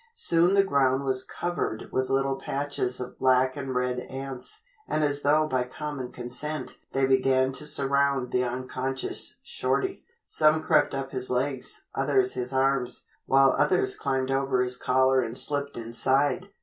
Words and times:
Soon 0.15 0.55
the 0.55 0.63
ground 0.63 1.03
was 1.03 1.23
covered 1.23 1.89
with 1.91 2.09
little 2.09 2.35
patches 2.35 2.99
of 2.99 3.19
black 3.19 3.55
and 3.55 3.75
red 3.75 3.99
ants, 3.99 4.61
and 4.87 5.03
as 5.03 5.21
though 5.21 5.45
by 5.45 5.63
common 5.63 6.11
consent 6.11 6.79
they 6.91 7.05
began 7.05 7.51
to 7.51 7.67
surround 7.67 8.31
the 8.31 8.43
unconscious 8.43 9.37
Shorty. 9.43 10.03
Some 10.25 10.63
crept 10.63 10.95
up 10.95 11.11
his 11.11 11.29
legs, 11.29 11.85
others 11.93 12.33
his 12.33 12.51
arms, 12.51 13.05
while 13.27 13.51
others 13.51 13.95
climbed 13.95 14.31
over 14.31 14.63
his 14.63 14.75
collar 14.75 15.21
and 15.21 15.37
slipped 15.37 15.77
inside. 15.77 16.47